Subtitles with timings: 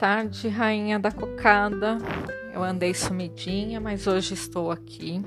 [0.00, 1.98] tarde, rainha da cocada.
[2.54, 5.22] Eu andei sumidinha, mas hoje estou aqui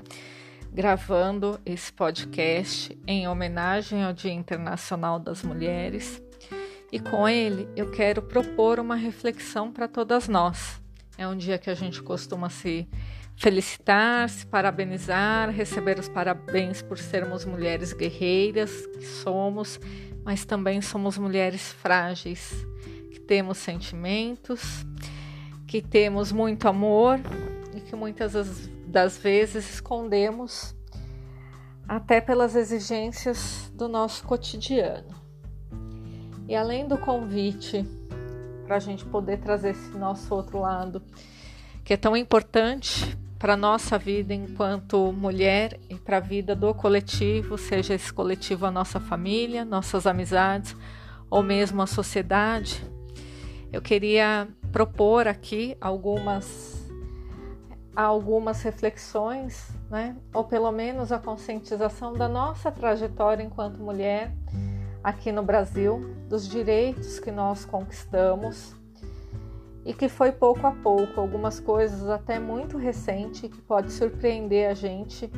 [0.74, 6.20] gravando esse podcast em homenagem ao Dia Internacional das Mulheres.
[6.92, 10.82] E com ele eu quero propor uma reflexão para todas nós.
[11.20, 12.90] É um dia que a gente costuma se
[13.36, 19.80] felicitar, se parabenizar, receber os parabéns por sermos mulheres guerreiras que somos,
[20.26, 22.66] mas também somos mulheres frágeis
[23.34, 24.86] temos sentimentos,
[25.66, 27.20] que temos muito amor
[27.76, 30.76] e que muitas das vezes escondemos
[31.88, 35.16] até pelas exigências do nosso cotidiano.
[36.48, 37.84] E além do convite
[38.68, 41.02] para a gente poder trazer esse nosso outro lado,
[41.84, 46.72] que é tão importante para a nossa vida enquanto mulher e para a vida do
[46.76, 50.76] coletivo, seja esse coletivo a nossa família, nossas amizades
[51.32, 52.93] ou mesmo a sociedade,
[53.74, 56.80] eu queria propor aqui algumas
[57.96, 60.16] algumas reflexões, né?
[60.34, 64.32] Ou pelo menos a conscientização da nossa trajetória enquanto mulher
[65.04, 68.76] aqui no Brasil, dos direitos que nós conquistamos
[69.86, 74.74] e que foi pouco a pouco, algumas coisas até muito recente que pode surpreender a
[74.74, 75.30] gente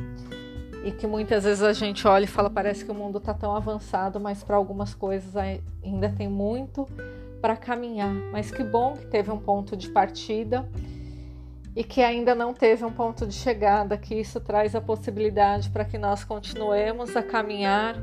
[0.84, 3.54] e que muitas vezes a gente olha e fala parece que o mundo está tão
[3.54, 6.86] avançado, mas para algumas coisas ainda tem muito
[7.40, 10.68] para caminhar, mas que bom que teve um ponto de partida
[11.74, 15.84] e que ainda não teve um ponto de chegada, que isso traz a possibilidade para
[15.84, 17.96] que nós continuemos a caminhar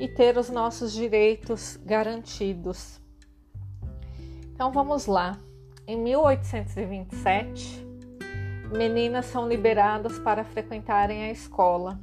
[0.00, 3.00] e ter os nossos direitos garantidos.
[4.52, 5.38] Então vamos lá.
[5.86, 7.86] Em 1827,
[8.72, 12.00] meninas são liberadas para frequentarem a escola.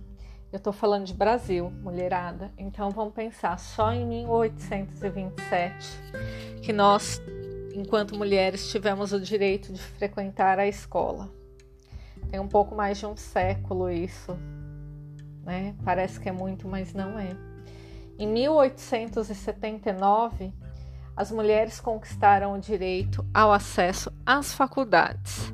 [0.51, 2.51] Eu estou falando de Brasil, mulherada.
[2.57, 5.85] Então vamos pensar só em 1827
[6.63, 7.21] que nós,
[7.75, 11.29] enquanto mulheres, tivemos o direito de frequentar a escola.
[12.31, 14.35] Tem um pouco mais de um século isso,
[15.43, 15.75] né?
[15.85, 17.29] Parece que é muito, mas não é.
[18.17, 20.51] Em 1879,
[21.15, 25.53] as mulheres conquistaram o direito ao acesso às faculdades.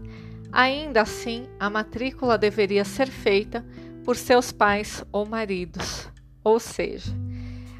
[0.51, 3.65] Ainda assim, a matrícula deveria ser feita
[4.05, 6.07] por seus pais ou maridos.
[6.43, 7.11] Ou seja,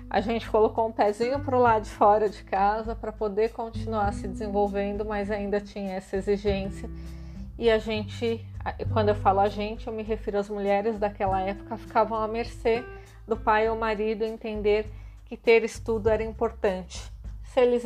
[0.09, 4.11] a gente colocou um pezinho para o lado de fora de casa para poder continuar
[4.11, 6.89] se desenvolvendo, mas ainda tinha essa exigência.
[7.59, 8.43] E a gente,
[8.91, 12.83] quando eu falo a gente, eu me refiro às mulheres daquela época, ficavam à mercê
[13.27, 14.91] do pai ou marido entender
[15.25, 17.03] que ter estudo era importante.
[17.43, 17.85] Se eles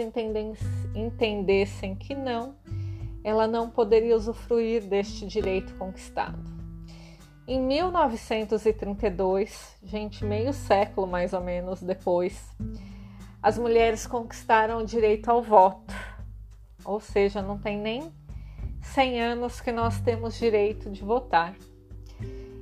[0.95, 2.55] entendessem que não,
[3.21, 6.58] ela não poderia usufruir deste direito conquistado.
[7.51, 12.47] Em 1932, gente, meio século mais ou menos depois,
[13.41, 15.91] as mulheres conquistaram o direito ao voto.
[16.85, 18.13] Ou seja, não tem nem
[18.83, 21.55] 100 anos que nós temos direito de votar.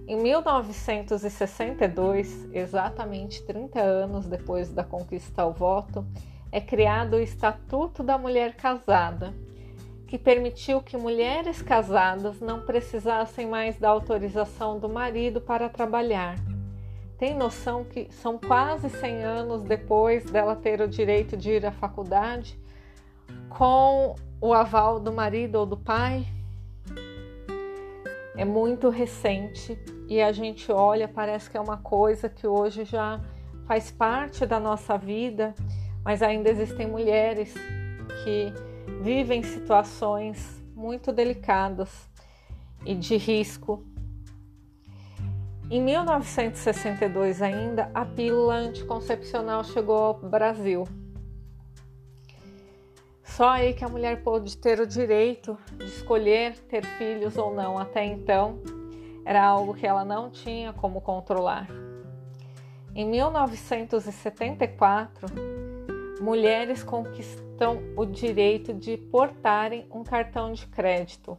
[0.08, 6.08] Em 1962, exatamente 30 anos depois da conquista ao voto,
[6.50, 9.34] é criado o Estatuto da Mulher Casada,
[10.08, 16.36] que permitiu que mulheres casadas não precisassem mais da autorização do marido para trabalhar.
[17.18, 21.72] Tem noção que são quase 100 anos depois dela ter o direito de ir à
[21.72, 22.58] faculdade
[23.50, 26.26] com o aval do marido ou do pai?
[28.38, 33.20] É muito recente e a gente olha, parece que é uma coisa que hoje já
[33.68, 35.54] faz parte da nossa vida,
[36.06, 37.54] mas ainda existem mulheres
[38.24, 38.54] que
[39.02, 42.10] vivem situações muito delicadas
[42.86, 43.84] e de risco.
[45.70, 50.88] Em 1962 ainda, a pílula anticoncepcional chegou ao Brasil.
[53.24, 57.78] Só aí que a mulher pôde ter o direito de escolher ter filhos ou não.
[57.78, 58.62] Até então,
[59.26, 61.68] era algo que ela não tinha como controlar.
[62.96, 65.28] Em 1974,
[66.22, 66.82] mulheres
[67.58, 71.38] conquistam o direito de portarem um cartão de crédito.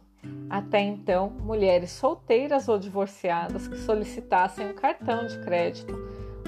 [0.49, 5.97] Até então, mulheres solteiras ou divorciadas que solicitassem um cartão de crédito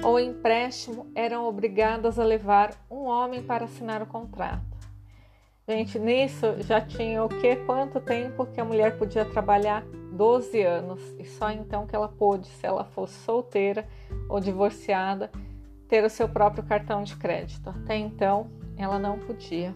[0.02, 4.60] ou empréstimo eram obrigadas a levar um homem para assinar o contrato.
[5.66, 7.56] Gente, nisso já tinha o que?
[7.64, 9.84] Quanto tempo que a mulher podia trabalhar?
[10.12, 11.00] 12 anos.
[11.18, 13.86] E só então que ela pôde, se ela fosse solteira
[14.28, 15.30] ou divorciada,
[15.88, 17.70] ter o seu próprio cartão de crédito.
[17.70, 18.50] Até então,
[18.82, 19.74] ela não podia.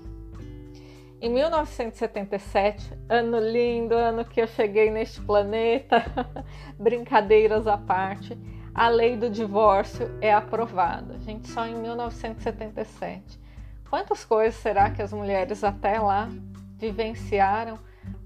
[1.20, 6.04] Em 1977, ano lindo, ano que eu cheguei neste planeta,
[6.78, 8.36] brincadeiras à parte,
[8.74, 11.18] a lei do divórcio é aprovada.
[11.20, 13.40] Gente, só em 1977.
[13.88, 16.28] Quantas coisas será que as mulheres até lá
[16.76, 17.78] vivenciaram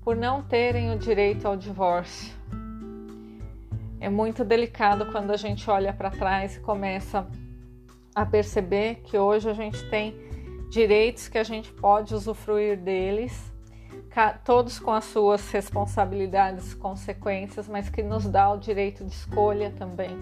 [0.03, 2.35] por não terem o direito ao divórcio.
[4.01, 7.27] É muito delicado quando a gente olha para trás e começa
[8.15, 10.30] a perceber que hoje a gente tem
[10.71, 13.53] direitos que a gente pode usufruir deles,
[14.45, 19.75] todos com as suas responsabilidades e consequências, mas que nos dá o direito de escolha
[19.77, 20.17] também.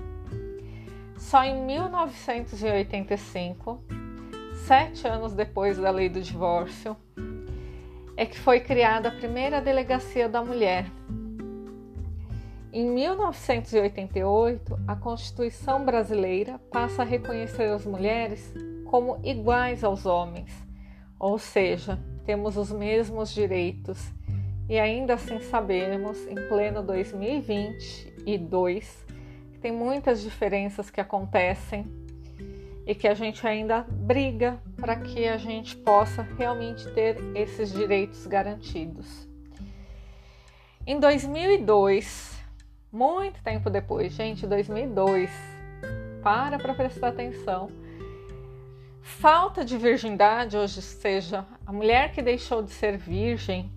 [1.18, 3.84] Só em 1985,
[4.66, 6.96] sete anos depois da lei do divórcio,
[8.16, 10.86] é que foi criada a primeira delegacia da mulher.
[12.72, 18.50] Em 1988, a Constituição brasileira passa a reconhecer as mulheres
[18.88, 20.50] como iguais aos homens,
[21.18, 24.10] ou seja, temos os mesmos direitos.
[24.68, 29.06] E ainda assim sabemos, em pleno 2022,
[29.52, 31.86] que tem muitas diferenças que acontecem
[32.86, 38.26] e que a gente ainda briga para que a gente possa realmente ter esses direitos
[38.26, 39.28] garantidos.
[40.86, 42.38] Em 2002,
[42.90, 45.30] muito tempo depois, gente, 2002,
[46.22, 47.70] para para prestar atenção.
[49.16, 53.72] Falta de virgindade, hoje seja, a mulher que deixou de ser virgem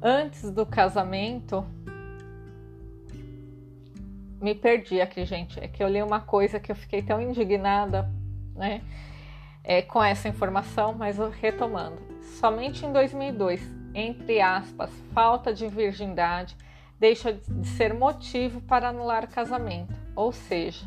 [0.00, 1.66] antes do casamento,
[4.40, 5.58] me perdi aqui, gente.
[5.58, 8.08] É que eu li uma coisa que eu fiquei tão indignada,
[8.54, 8.82] né,
[9.64, 12.00] é, com essa informação, mas retomando.
[12.38, 13.60] Somente em 2002,
[13.92, 16.56] entre aspas, falta de virgindade
[17.00, 19.94] deixa de ser motivo para anular o casamento.
[20.14, 20.86] Ou seja,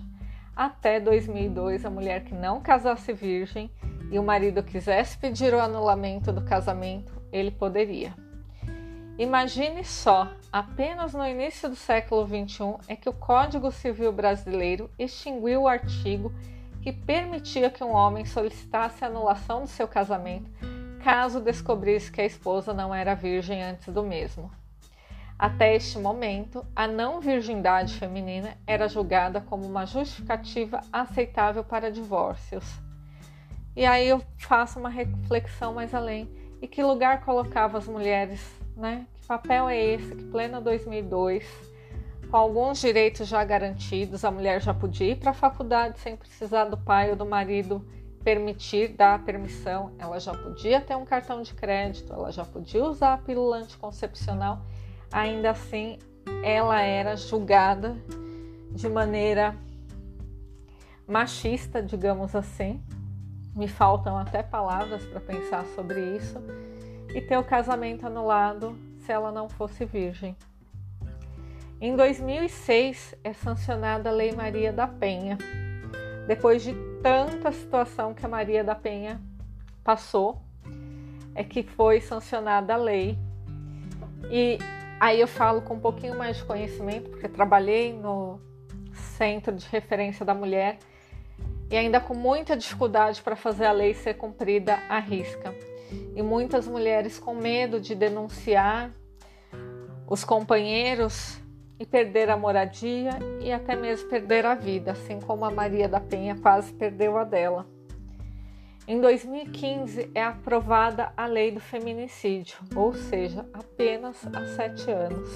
[0.55, 3.71] até 2002, a mulher que não casasse virgem
[4.11, 8.13] e o marido quisesse pedir o anulamento do casamento, ele poderia.
[9.17, 15.63] Imagine só, apenas no início do século XXI é que o Código Civil Brasileiro extinguiu
[15.63, 16.33] o artigo
[16.81, 20.49] que permitia que um homem solicitasse a anulação do seu casamento
[21.03, 24.51] caso descobrisse que a esposa não era virgem antes do mesmo.
[25.41, 32.63] Até este momento, a não virgindade feminina era julgada como uma justificativa aceitável para divórcios.
[33.75, 36.29] E aí eu faço uma reflexão mais além.
[36.61, 39.05] E que lugar colocava as mulheres né?
[39.15, 41.45] Que papel é esse que plena 2002,
[42.29, 46.65] com alguns direitos já garantidos, a mulher já podia ir para a faculdade sem precisar
[46.65, 47.85] do pai ou do marido
[48.23, 53.13] permitir, dar permissão, ela já podia ter um cartão de crédito, ela já podia usar
[53.13, 54.61] a pílula anticoncepcional,
[55.11, 55.97] ainda assim
[56.43, 57.95] ela era julgada
[58.71, 59.55] de maneira
[61.07, 62.81] machista, digamos assim.
[63.55, 66.41] Me faltam até palavras para pensar sobre isso
[67.13, 70.35] e ter o casamento anulado se ela não fosse virgem.
[71.81, 75.37] Em 2006 é sancionada a Lei Maria da Penha.
[76.27, 79.19] Depois de tanta situação que a Maria da Penha
[79.83, 80.41] passou,
[81.33, 83.17] é que foi sancionada a lei.
[84.29, 84.59] E
[85.01, 88.39] aí eu falo com um pouquinho mais de conhecimento, porque trabalhei no
[89.17, 90.77] Centro de Referência da Mulher
[91.71, 95.55] e ainda com muita dificuldade para fazer a lei ser cumprida à risca
[96.15, 98.91] e muitas mulheres com medo de denunciar
[100.07, 101.41] os companheiros
[101.79, 105.99] e perder a moradia e até mesmo perder a vida, assim como a Maria da
[105.99, 107.65] Penha quase perdeu a dela.
[108.91, 115.29] Em 2015 é aprovada a lei do feminicídio, ou seja, apenas há sete anos.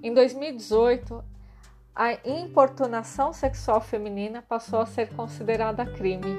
[0.00, 1.24] Em 2018,
[1.92, 6.36] a importunação sexual feminina passou a ser considerada crime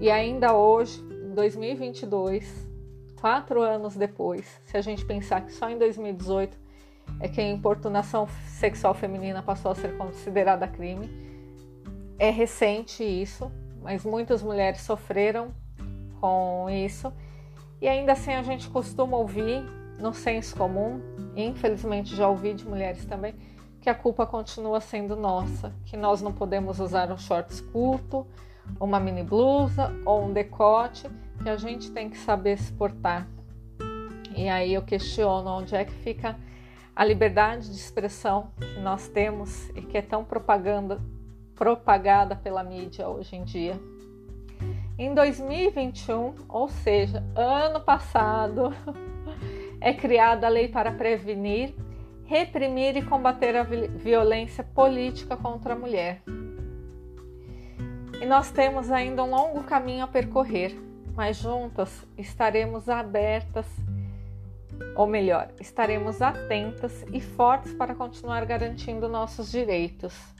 [0.00, 2.66] e ainda hoje, em 2022,
[3.20, 6.56] quatro anos depois, se a gente pensar que só em 2018
[7.20, 11.10] é que a importunação sexual feminina passou a ser considerada crime,
[12.18, 15.52] é recente isso, mas muitas mulheres sofreram
[16.20, 17.12] com isso.
[17.80, 19.62] E ainda assim a gente costuma ouvir
[19.98, 21.00] no senso comum,
[21.36, 23.34] infelizmente já ouvi de mulheres também,
[23.80, 28.26] que a culpa continua sendo nossa, que nós não podemos usar um shorts curto,
[28.80, 31.08] uma mini blusa ou um decote
[31.42, 33.26] que a gente tem que saber se portar.
[34.36, 36.36] E aí eu questiono onde é que fica
[36.94, 41.00] a liberdade de expressão que nós temos e que é tão propaganda,
[41.58, 43.78] propagada pela mídia hoje em dia.
[44.96, 48.72] Em 2021, ou seja, ano passado,
[49.80, 51.74] é criada a lei para prevenir,
[52.24, 56.22] reprimir e combater a violência política contra a mulher.
[58.20, 60.76] E nós temos ainda um longo caminho a percorrer,
[61.14, 63.66] mas juntas estaremos abertas,
[64.96, 70.38] ou melhor, estaremos atentas e fortes para continuar garantindo nossos direitos.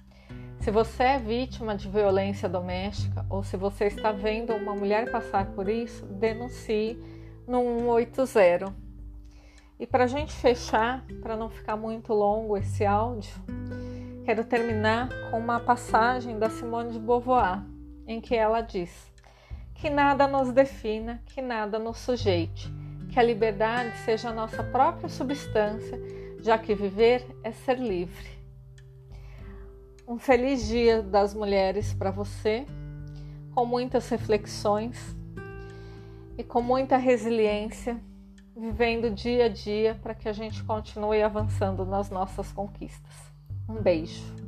[0.68, 5.46] Se você é vítima de violência doméstica ou se você está vendo uma mulher passar
[5.52, 7.02] por isso, denuncie,
[7.46, 8.66] no 180.
[9.80, 13.32] E para a gente fechar, para não ficar muito longo esse áudio,
[14.26, 17.64] quero terminar com uma passagem da Simone de Beauvoir,
[18.06, 19.10] em que ela diz:
[19.74, 22.70] Que nada nos defina, que nada nos sujeite,
[23.10, 25.98] que a liberdade seja a nossa própria substância,
[26.42, 28.37] já que viver é ser livre.
[30.08, 32.64] Um feliz dia das mulheres para você,
[33.54, 35.14] com muitas reflexões
[36.38, 38.00] e com muita resiliência,
[38.56, 43.12] vivendo dia a dia para que a gente continue avançando nas nossas conquistas.
[43.68, 44.47] Um beijo.